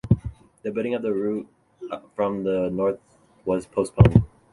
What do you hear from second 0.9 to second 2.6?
of the route from